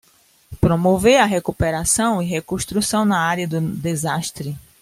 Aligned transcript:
Promover 0.59 1.17
a 1.19 1.25
recuperação 1.25 2.23
e 2.23 2.25
reconstrução 2.25 3.05
na 3.05 3.19
área 3.19 3.47
do 3.47 3.61
desastre 3.61 4.57